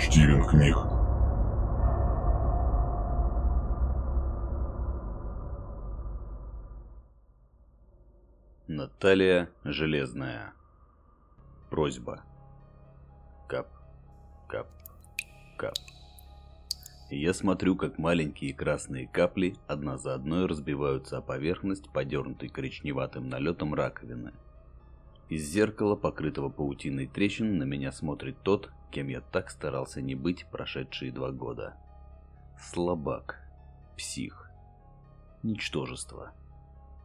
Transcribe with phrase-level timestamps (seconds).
[0.00, 0.76] Стивен Книг.
[8.66, 10.54] Наталья Железная.
[11.68, 12.22] Просьба.
[13.46, 13.68] Кап,
[14.48, 14.68] кап,
[15.58, 15.74] кап.
[17.10, 23.74] Я смотрю, как маленькие красные капли одна за одной разбиваются о поверхность, подернутой коричневатым налетом
[23.74, 24.32] раковины.
[25.30, 30.44] Из зеркала, покрытого паутиной трещин, на меня смотрит тот, кем я так старался не быть
[30.50, 31.76] прошедшие два года.
[32.58, 33.40] Слабак.
[33.96, 34.50] Псих.
[35.44, 36.32] Ничтожество.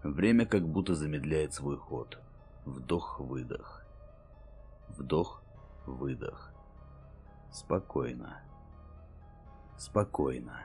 [0.03, 2.19] Время как будто замедляет свой ход.
[2.65, 3.85] Вдох-выдох.
[4.97, 6.51] Вдох-выдох.
[7.51, 8.41] Спокойно.
[9.77, 10.63] Спокойно.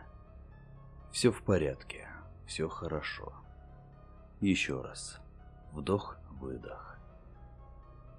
[1.12, 2.08] Все в порядке.
[2.46, 3.34] Все хорошо.
[4.40, 5.20] Еще раз.
[5.72, 6.89] Вдох-выдох.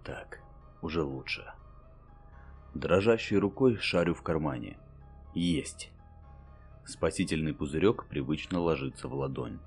[0.03, 0.41] Так,
[0.81, 1.45] уже лучше.
[2.73, 4.77] Дрожащей рукой шарю в кармане.
[5.33, 5.91] Есть.
[6.85, 9.59] Спасительный пузырек привычно ложится в ладонь.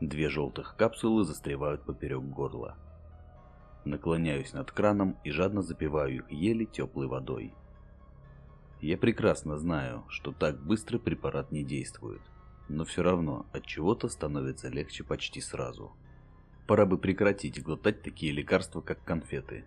[0.00, 2.76] Две желтых капсулы застревают поперек горла.
[3.84, 7.54] Наклоняюсь над краном и жадно запиваю их еле теплой водой.
[8.80, 12.22] Я прекрасно знаю, что так быстро препарат не действует,
[12.68, 15.92] но все равно от чего-то становится легче почти сразу.
[16.66, 19.64] Пора бы прекратить глотать такие лекарства, как конфеты,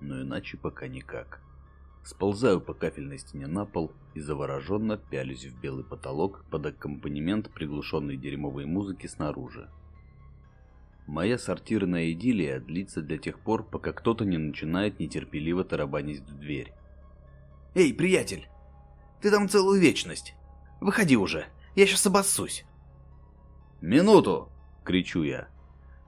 [0.00, 1.42] но иначе пока никак.
[2.02, 8.16] Сползаю по кафельной стене на пол и завороженно пялюсь в белый потолок под аккомпанемент приглушенной
[8.16, 9.68] дерьмовой музыки снаружи.
[11.06, 16.72] Моя сортирная идиллия длится до тех пор, пока кто-то не начинает нетерпеливо тарабанить в дверь.
[17.74, 18.48] «Эй, приятель!
[19.20, 20.34] Ты там целую вечность!
[20.80, 21.46] Выходи уже,
[21.76, 22.64] я сейчас обоссусь!»
[23.82, 24.48] «Минуту!»—
[24.84, 25.48] кричу я,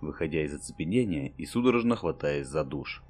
[0.02, 3.02] выходя из оцепенения и судорожно хватаясь за душ.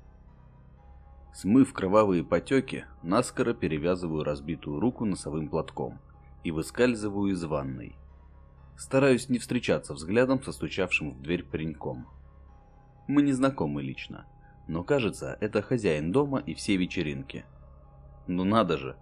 [1.34, 5.98] Смыв кровавые потеки, наскоро перевязываю разбитую руку носовым платком
[6.44, 7.96] и выскальзываю из ванной.
[8.76, 12.06] Стараюсь не встречаться взглядом со стучавшим в дверь пареньком.
[13.08, 14.26] Мы не знакомы лично,
[14.68, 17.44] но кажется, это хозяин дома и все вечеринки.
[18.26, 18.96] Ну надо же!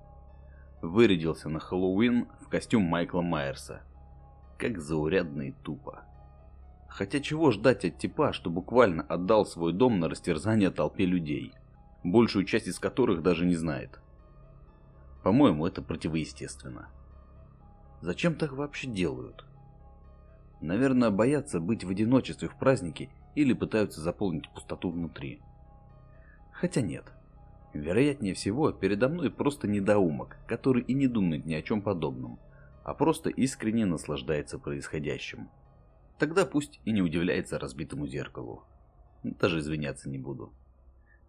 [0.83, 3.83] Вырядился на Хэллоуин в костюм Майкла Майерса.
[4.57, 6.05] Как заурядно и тупо.
[6.91, 11.55] Хотя чего ждать от типа, что буквально отдал свой дом на растерзание толпе людей?
[12.05, 14.01] большую часть из которых даже не знает.
[15.23, 16.89] По-моему, это противоестественно.
[18.01, 19.45] Зачем так вообще делают?
[20.63, 25.41] Наверное, боятся быть в одиночестве в празднике или пытаются заполнить пустоту внутри.
[26.53, 27.13] Хотя нет.
[27.73, 32.39] Вероятнее всего, передо мной просто недоумок, который и не думает ни о чем подобном,
[32.83, 35.49] а просто искренне наслаждается происходящим.
[36.21, 38.65] Тогда пусть и не удивляется разбитому зеркалу.
[39.23, 40.53] Даже извиняться не буду.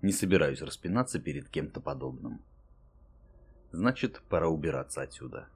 [0.01, 2.41] Не собираюсь распинаться перед кем-то подобным.
[3.71, 5.47] Значит, пора убираться отсюда.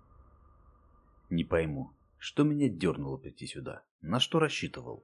[1.30, 3.84] Не пойму, что меня дернуло прийти сюда?
[4.02, 5.04] На что рассчитывал?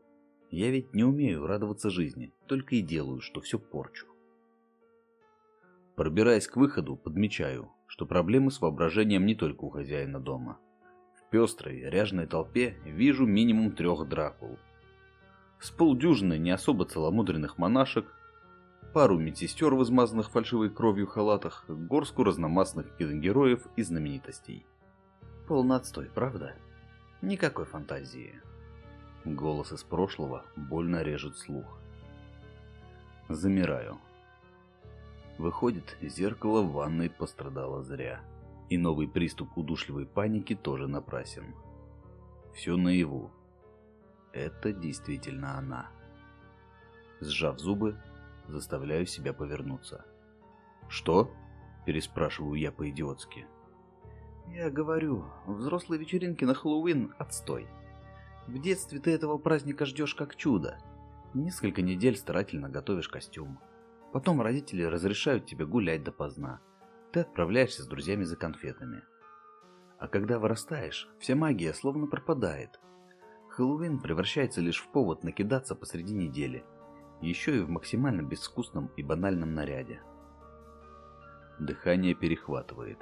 [0.50, 4.08] Я ведь не умею радоваться жизни, только и делаю, что все порчу.
[5.98, 10.58] Пробираясь к выходу, подмечаю, что проблемы с воображением не только у хозяина дома.
[11.32, 14.60] Пестрой, ряжной толпе вижу минимум трех дракул.
[15.62, 18.06] С полдюжины не особо целомудренных монашек,
[18.94, 24.66] пару медсестер в измазанных фальшивой кровью халатах, горстку разномастных киногероев и знаменитостей.
[25.48, 25.80] Полный
[26.14, 26.56] правда?
[27.22, 28.42] Никакой фантазии.
[29.24, 31.80] Голос из прошлого больно режет слух.
[33.30, 34.00] Замираю.
[35.38, 38.20] Выходит, зеркало в ванной пострадало зря.
[38.72, 41.56] И новый приступ удушливой паники тоже напрасен.
[42.54, 43.30] Все наяву.
[44.32, 45.92] Это действительно она.
[47.20, 48.02] Сжав зубы,
[48.48, 50.06] заставляю себя повернуться.
[50.88, 51.30] «Что?»–
[51.86, 53.46] переспрашиваю я по-идиотски.
[54.48, 57.68] «Я говорю, взрослые вечеринки на Хэллоуин– отстой.
[58.48, 60.78] В детстве ты этого праздника ждешь как чудо.
[61.34, 63.60] Несколько недель старательно готовишь костюм.
[64.14, 66.62] Потом родители разрешают тебе гулять допоздна.
[67.12, 69.04] Ты отправляешься с друзьями за конфетами.
[70.00, 72.80] А когда вырастаешь, вся магия словно пропадает.
[73.50, 76.64] Хэллоуин превращается лишь в повод накидаться посреди недели–
[77.22, 80.02] еще и в максимально безвкусном и банальном наряде.
[81.60, 82.98] Дыхание перехватывает.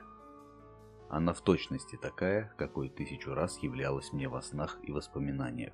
[1.09, 5.73] Она в точности такая, какой тысячу раз являлась мне во снах и воспоминаниях.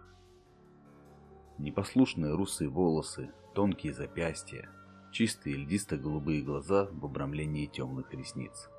[1.57, 4.69] Непослушные русые волосы, тонкие запястья,
[5.15, 8.69] чистые льдисто-голубые глаза в обрамлении темных ресниц.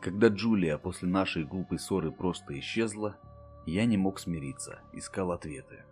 [0.00, 3.18] Когда Джулия после нашей глупой ссоры просто исчезла,
[3.66, 5.84] я не мог смириться, искал ответы.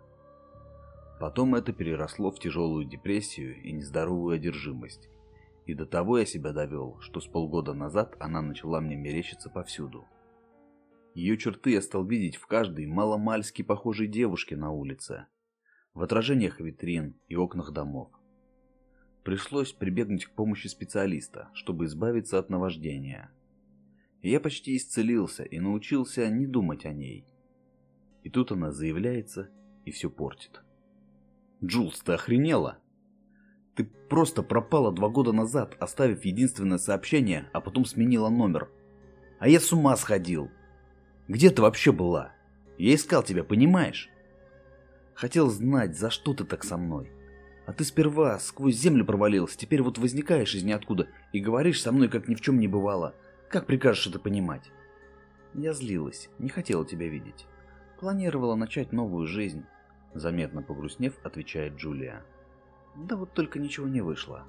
[1.19, 5.07] Потом это переросло в тяжелую депрессию и нездоровую одержимость.
[5.67, 10.07] И до того я себя довел, что с полгода назад она начала мне мерещиться повсюду.
[11.13, 15.27] Ее черты я стал видеть в каждой маломальски похожей девушке на улице,
[15.93, 18.09] в отражениях витрин и окнах домов.
[19.23, 23.29] Пришлось прибегнуть к помощи специалиста, чтобы избавиться от наваждения.
[24.23, 27.25] Я почти исцелился и научился не думать о ней.
[28.23, 29.49] И тут она заявляется
[29.85, 30.61] и все портит.
[31.63, 32.79] Джулс, ты охренела?
[33.75, 38.69] Ты просто пропала два года назад, оставив единственное сообщение, а потом сменила номер.
[39.39, 40.49] А я с ума сходил.
[41.27, 42.33] Где ты вообще была?
[42.77, 44.09] Я искал тебя, понимаешь?
[45.13, 47.11] Хотел знать, за что ты так со мной.
[47.71, 52.09] А ты сперва сквозь землю провалился, теперь вот возникаешь из ниоткуда и говоришь со мной,
[52.09, 53.15] как ни в чем не бывало.
[53.49, 54.69] Как прикажешь это понимать?
[55.53, 57.45] Я злилась, не хотела тебя видеть.
[57.97, 59.63] Планировала начать новую жизнь.
[60.13, 62.25] Заметно погрустнев, отвечает Джулия.
[62.97, 64.43] Да вот только ничего не вышло.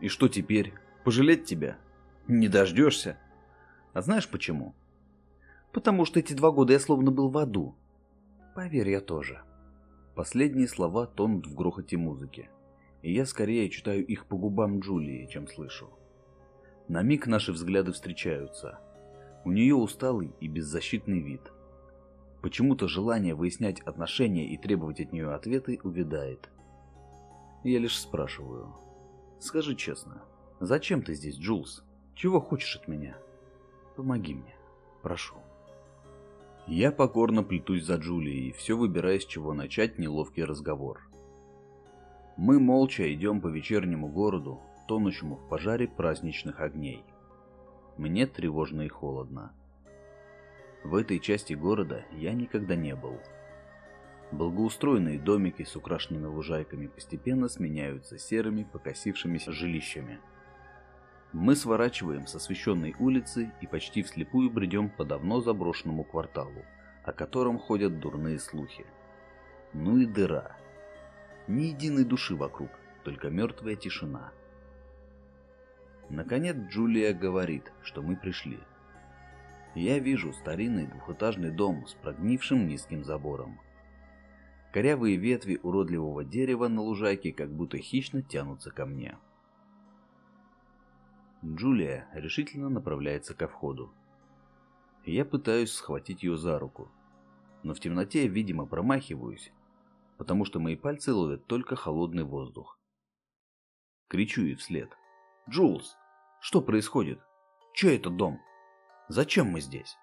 [0.00, 0.74] И что теперь?
[1.04, 1.78] Пожалеть тебя?
[2.26, 3.16] Не дождешься?
[3.92, 4.74] А знаешь почему?
[5.72, 7.76] Потому что эти два года я словно был в аду.
[8.56, 9.40] Поверь, я тоже.
[10.18, 12.50] Последние слова тонут в грохоте музыки,
[13.02, 15.90] и я скорее читаю их по губам Джулии, чем слышу.
[16.88, 18.80] На миг наши взгляды встречаются.
[19.44, 21.52] У нее усталый и беззащитный вид.
[22.42, 26.50] Почему-то желание выяснять отношения и требовать от нее ответы увядает.
[27.62, 28.74] Я лишь спрашиваю.
[29.38, 30.24] Скажи честно,
[30.58, 31.84] зачем ты здесь, Джулс?
[32.16, 33.16] Чего хочешь от меня?
[33.94, 34.56] Помоги мне,
[35.00, 35.36] прошу.
[36.70, 41.00] Я покорно плетусь за Джулией, все выбирая, с чего начать неловкий разговор.
[42.36, 47.02] Мы молча идем по вечернему городу, тонущему в пожаре праздничных огней.
[47.96, 49.54] Мне тревожно и холодно.
[50.84, 53.18] В этой части города я никогда не был.
[54.30, 60.20] Благоустроенные домики с украшенными лужайками постепенно сменяются серыми покосившимися жилищами.
[61.32, 66.64] Мы сворачиваем с освещенной улицы и почти вслепую бредем по давно заброшенному кварталу,
[67.04, 68.86] о котором ходят дурные слухи.
[69.74, 70.56] Ну и дыра.
[71.46, 72.70] Ни единой души вокруг,
[73.04, 74.32] только мертвая тишина.
[76.08, 78.58] Наконец Джулия говорит, что мы пришли.
[79.74, 83.60] Я вижу старинный двухэтажный дом с прогнившим низким забором.
[84.72, 89.18] Корявые ветви уродливого дерева на лужайке как будто хищно тянутся ко мне.
[91.44, 93.94] Джулия решительно направляется ко входу.
[95.04, 96.90] Я пытаюсь схватить ее за руку,
[97.62, 99.52] но в темноте, видимо, промахиваюсь,
[100.16, 102.78] потому что мои пальцы ловят только холодный воздух.
[104.08, 104.90] Кричу ей вслед.
[105.48, 105.96] «Джулс,
[106.40, 107.20] что происходит?
[107.72, 108.40] Чей это дом?
[109.08, 109.96] Зачем мы здесь?»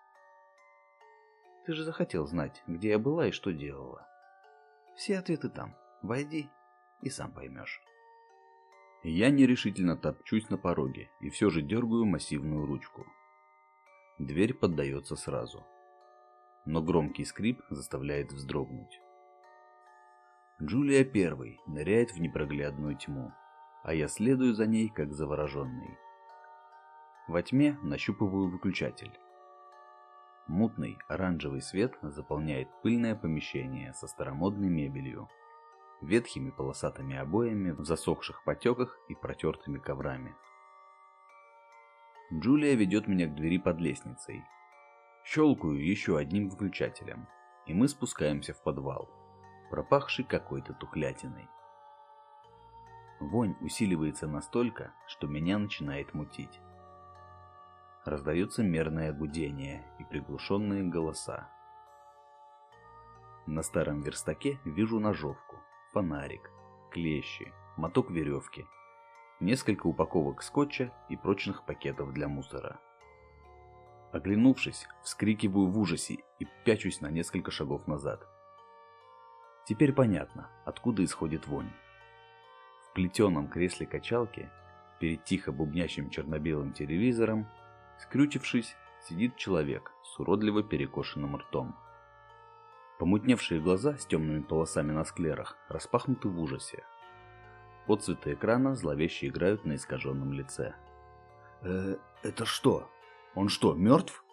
[1.65, 4.07] «Ты же захотел знать, где я была и что делала.
[4.95, 5.75] Все ответы там.
[6.01, 6.49] Войди
[7.01, 7.81] и сам поймешь».
[9.07, 13.05] Я нерешительно топчусь на пороге и все же дергаю массивную ручку.
[14.17, 15.63] Дверь поддается сразу.
[16.65, 18.99] Но громкий скрип заставляет вздрогнуть.
[20.59, 23.31] Джулия первой ныряет в непроглядную тьму,
[23.83, 25.99] а я следую за ней, как завороженный.
[27.27, 29.15] Во тьме нащупываю выключатель.
[30.47, 35.29] Мутный оранжевый свет заполняет пыльное помещение со старомодной мебелью,
[36.01, 40.35] ветхими полосатыми обоями в засохших потеках и протертыми коврами.
[42.33, 44.43] Джулия ведет меня к двери под лестницей.
[45.23, 47.27] Щелкаю еще одним выключателем,
[47.65, 49.09] и мы спускаемся в подвал,
[49.69, 51.47] пропахший какой-то тухлятиной.
[53.19, 56.59] Вонь усиливается настолько, что меня начинает мутить.
[58.03, 61.49] Раздается мерное гудение и приглушенные голоса.
[63.47, 65.57] На старом верстаке вижу ножовку,
[65.95, 66.51] фонарик,
[66.91, 68.67] клещи, моток веревки,
[69.39, 72.81] несколько упаковок скотча и прочных пакетов для мусора.
[74.11, 78.27] Оглянувшись, вскрикиваю в ужасе и пячусь на несколько шагов назад.
[79.65, 81.71] Теперь понятно, откуда исходит вонь.
[82.89, 84.49] В плетеном кресле качалки,
[84.99, 87.47] перед тихо бубнящим черно-белым телевизором,
[87.99, 88.75] скрючившись,
[89.07, 91.73] сидит человек с уродливо перекошенным ртом.
[92.97, 96.83] Помутневшие глаза с темными полосами на склерах распахнуты в ужасе.
[97.87, 100.75] Отцветы экрана зловеще играют на искаженном лице.
[101.61, 102.89] «Э, это что?
[103.35, 104.23] Он что, мертв?»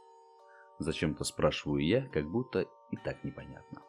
[0.78, 3.83] Зачем-то спрашиваю я, как будто и так непонятно.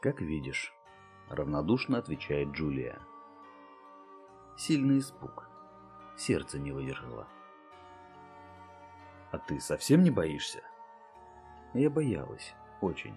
[0.00, 0.72] «Как видишь»,—
[1.28, 3.00] равнодушно отвечает Джулия.
[4.56, 5.48] Сильный испуг.
[6.16, 7.26] Сердце не выдержало.
[9.30, 10.62] «А ты совсем не боишься?»
[11.74, 12.54] Я боялась.
[12.80, 13.16] Очень.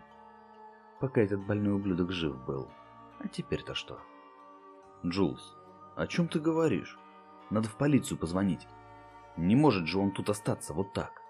[1.00, 2.70] Пока этот больной ублюдок жив был.
[3.20, 4.00] А теперь-то что?
[5.06, 5.58] Джулс,
[5.96, 6.98] О чем ты говоришь?
[7.50, 8.68] Надо в полицию позвонить.
[9.38, 11.22] Не может же он тут остаться вот так.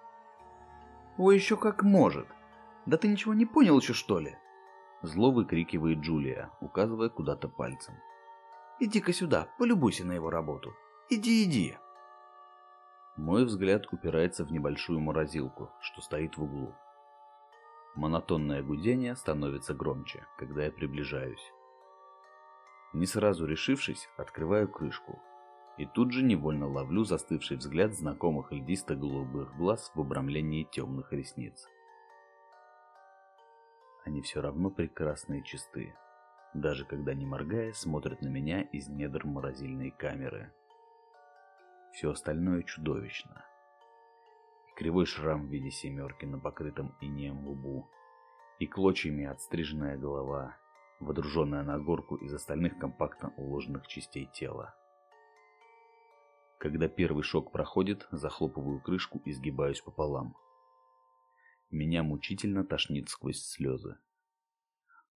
[1.17, 2.27] Ой, еще как может.
[2.85, 4.37] Да ты ничего не понял еще, что ли?
[5.01, 7.95] Зло выкрикивает Джулия, указывая куда-то пальцем.
[8.79, 10.73] Иди-ка сюда, полюбуйся на его работу.
[11.09, 11.77] Иди, иди.
[13.17, 16.73] Мой взгляд упирается в небольшую морозилку, что стоит в углу.
[17.95, 21.51] Монотонное гудение становится громче, когда я приближаюсь.
[22.93, 25.21] Не сразу решившись, открываю крышку.
[25.77, 31.67] И тут же невольно ловлю застывший взгляд знакомых льдисто-голубых глаз в обрамлении темных ресниц.
[34.05, 35.95] Они все равно прекрасны и чисты,
[36.53, 40.51] даже когда не моргая смотрят на меня из недр морозильной камеры.
[41.93, 43.45] Все остальное чудовищно.
[44.75, 47.89] Кривой шрам в виде семерки на покрытом инеем лбу,
[48.59, 50.57] и клочьями отстриженная голова,
[50.99, 54.75] водруженная на горку из остальных компактно уложенных частей тела.
[56.59, 60.35] Когда первый шок проходит, захлопываю крышку и сгибаюсь пополам.
[61.71, 63.97] Меня мучительно тошнит сквозь слезы.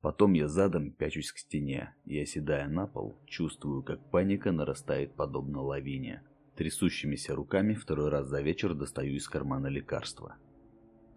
[0.01, 5.61] Потом я задом пячусь к стене и, оседая на пол, чувствую, как паника нарастает подобно
[5.61, 6.23] лавине.
[6.55, 10.35] Трясущимися руками второй раз за вечер достаю из кармана лекарства.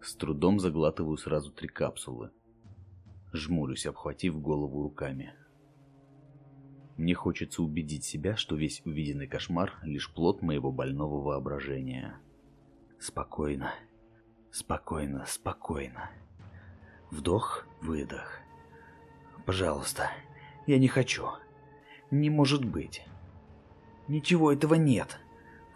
[0.01, 2.31] С трудом заглатываю сразу три капсулы.
[3.31, 5.33] Жмурюсь, обхватив голову руками.
[6.97, 12.19] Мне хочется убедить себя, что весь увиденный кошмар— лишь плод моего больного воображения.
[12.99, 13.73] Спокойно,
[14.51, 16.09] спокойно, спокойно.
[17.11, 18.39] Вдох, выдох.
[19.45, 20.11] Пожалуйста,
[20.67, 21.27] я не хочу.
[22.11, 23.05] Не может быть.
[24.09, 25.17] Ничего этого нет.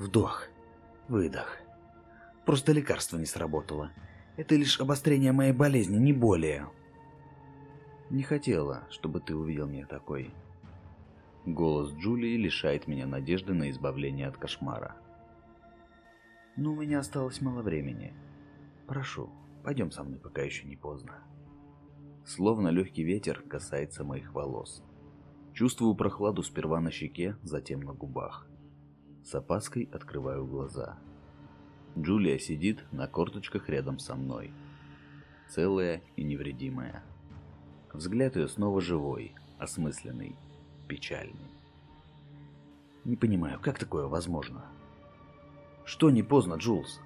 [0.04, 0.50] Вдох,
[1.08, 1.60] выдох.
[2.46, 3.94] Просто лекарство не сработало.
[4.36, 6.68] Это лишь обострение моей болезни, не более.
[8.10, 10.34] Не хотела, чтобы ты увидел меня такой.
[11.46, 14.98] Голос Джулии лишает меня надежды на избавление от кошмара.
[16.58, 18.14] Но у меня осталось мало времени.
[18.88, 19.30] Прошу,
[19.64, 21.24] пойдем со мной, пока еще не поздно.
[22.26, 24.84] Словно легкий ветер касается моих волос.
[25.54, 28.50] Чувствую прохладу сперва на щеке, затем на губах.
[29.24, 30.98] С опаской открываю глаза.
[31.98, 34.52] Джулия сидит на корточках рядом со мной.
[35.50, 37.04] Целая и невредимая.
[37.94, 40.36] Взгляд ее снова живой, осмысленный,
[40.90, 41.52] печальный.
[43.06, 44.66] Не понимаю, как такое возможно?
[45.86, 47.00] Что не поздно, Джулс?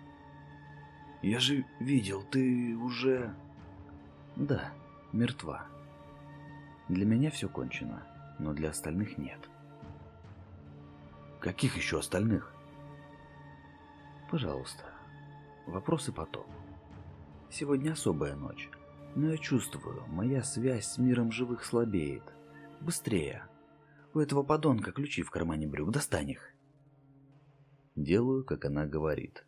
[1.22, 3.36] Я же видел, ты уже...
[4.36, 4.72] Да,
[5.14, 5.68] мертва.
[6.90, 8.04] Для меня все кончено,
[8.40, 9.50] но для остальных нет.
[11.40, 12.54] Каких еще остальных?
[14.32, 14.84] Пожалуйста,
[15.68, 16.46] вопросы потом.
[17.50, 18.70] Сегодня особая ночь,
[19.16, 22.24] но я чувствую, моя связь с миром живых слабеет.
[22.82, 23.48] Быстрее.
[24.14, 26.54] У этого подонка ключи в кармане брюк, достань их.
[27.96, 29.46] Делаю, как она говорит.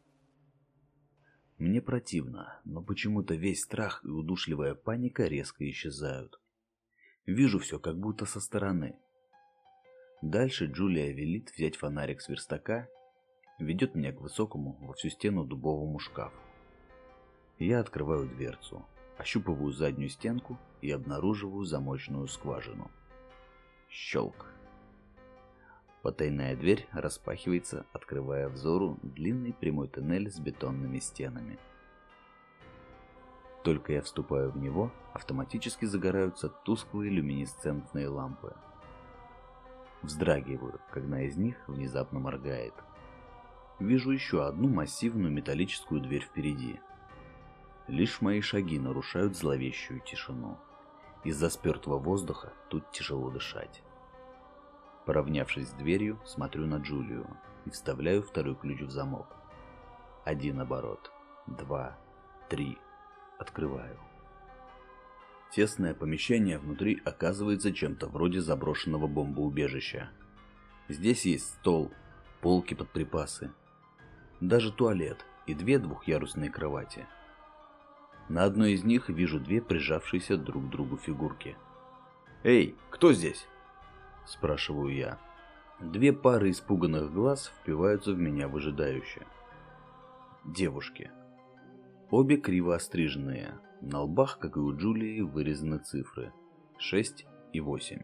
[1.57, 6.39] Мне противно, но почему-то весь страх и удушливая паника резко исчезают.
[7.25, 8.97] Вижу все как будто со стороны.
[10.21, 12.89] Дальше Джулия велит взять фонарик с верстака,
[13.57, 16.37] ведет меня к высокому во всю стену дубовому шкафу.
[17.57, 18.85] Я открываю дверцу,
[19.17, 22.91] ощупываю заднюю стенку и обнаруживаю замочную скважину.
[23.89, 24.45] Щелк.
[26.01, 31.57] Потайная дверь распахивается, открывая взору длинный прямой тоннель с бетонными стенами.
[33.63, 38.55] Только я вступаю в него, автоматически загораются тусклые люминесцентные лампы.
[40.01, 42.73] Вздрагиваю, когда из них внезапно моргает.
[43.79, 46.79] Вижу еще одну массивную металлическую дверь впереди.
[47.87, 50.57] Лишь мои шаги нарушают зловещую тишину.
[51.23, 53.83] Из-за спертого воздуха тут тяжело дышать.
[55.05, 57.25] Поравнявшись с дверью, смотрю на Джулию
[57.65, 59.35] и вставляю второй ключ в замок.
[60.23, 61.11] Один оборот,
[61.47, 61.97] два,
[62.47, 62.77] три.
[63.37, 64.08] Открываю.
[65.51, 70.09] Тесное помещение внутри оказывается чем-то вроде заброшенного бомбоубежища.
[70.87, 71.91] Здесь есть стол,
[72.41, 73.51] полки под припасы,
[74.41, 77.07] даже туалет и две двухъярусные кровати.
[78.29, 81.57] На одной из них вижу две прижавшиеся друг к другу фигурки.
[82.43, 83.47] «Эй, кто здесь?»
[84.29, 85.17] спрашиваю я.
[85.79, 89.25] Две пары испуганных глаз впиваются в меня выжидающе.
[90.45, 91.11] Девушки.
[92.11, 93.59] Обе криво остриженные.
[93.81, 96.33] На лбах, как и у Джулии, вырезаны цифры
[96.79, 98.01] 6 и 8.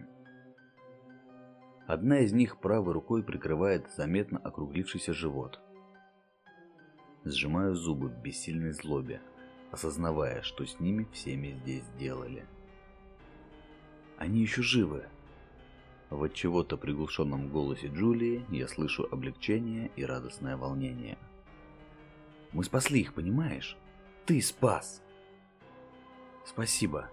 [1.86, 5.60] Одна из них правой рукой прикрывает заметно округлившийся живот.
[7.26, 9.22] Сжимаю зубы в бессильной злобе,
[9.72, 12.46] осознавая, что с ними всеми здесь сделали.
[14.18, 15.08] Они еще живы,
[16.10, 21.18] В отчего-то приглушенном голосе Джулии я слышу облегчение и радостное волнение.
[22.54, 23.76] Мы спасли их, понимаешь?
[24.26, 25.02] Ты спас.
[26.46, 27.10] Спасибо.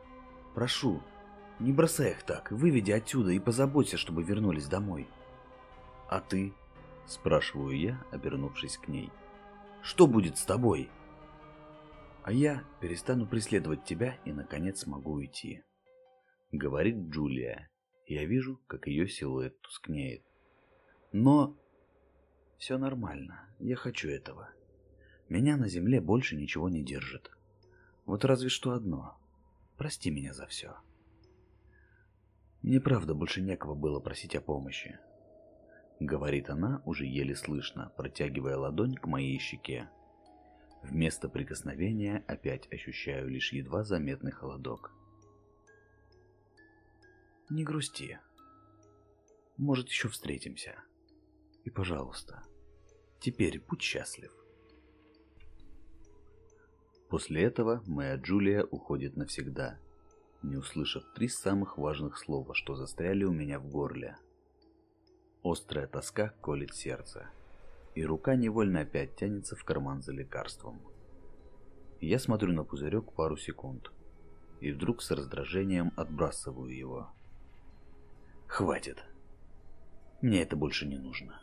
[0.55, 1.03] Прошу,
[1.59, 5.09] не бросай их так, выведи отсюда и позаботься, чтобы вернулись домой.
[6.09, 6.53] А ты?
[7.07, 9.11] Спрашиваю я, обернувшись к ней.
[9.83, 10.91] Что будет с тобой?
[12.23, 15.65] А я перестану преследовать тебя и, наконец, смогу уйти.
[16.53, 17.71] Говорит Джулия.
[18.07, 20.23] Я вижу, как ее силуэт тускнеет.
[21.12, 21.57] Но...
[22.59, 24.49] Все нормально, я хочу этого.
[25.29, 27.31] Меня на земле больше ничего не держит.
[28.05, 29.19] Вот разве что одно.
[29.83, 30.77] Прости меня за все.
[32.62, 35.01] Мне правда больше некого было просить о помощи.
[35.99, 39.91] Говорит она уже еле слышно, протягивая ладонь к моей щеке.
[40.85, 44.93] Вместо прикосновения опять ощущаю лишь едва заметный холодок.
[47.51, 48.21] Не грусти.
[49.57, 50.77] Может, еще встретимся.
[51.65, 52.45] И, пожалуйста,
[53.19, 54.33] теперь будь счастлив.
[57.12, 59.78] После этого моя Джулия уходит навсегда–
[60.42, 64.16] не услышав три самых важных слова, что застряли у меня в горле.
[65.45, 67.28] Острая тоска колет сердце,
[67.95, 70.81] и рука невольно опять тянется в карман за лекарством.
[72.00, 73.92] Я смотрю на пузырек пару секунд,
[74.62, 77.11] и вдруг с раздражением отбрасываю его.
[78.47, 79.04] Хватит.
[80.23, 81.38] Мне это больше не нужно.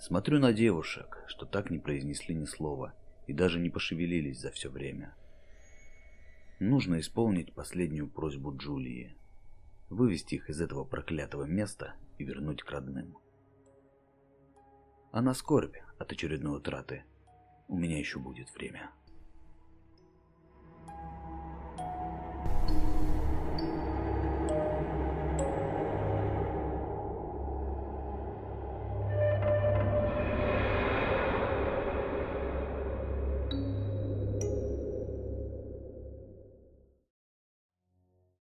[0.00, 2.94] Смотрю на девушек, что так не произнесли ни слова
[3.28, 5.14] и даже не пошевелились за все время.
[6.58, 9.16] Нужно исполнить последнюю просьбу Джулии.
[9.90, 13.16] Вывести их из этого проклятого места и вернуть к родным.
[15.12, 17.04] А на скорбь от очередной утраты
[17.68, 18.90] у меня еще будет время.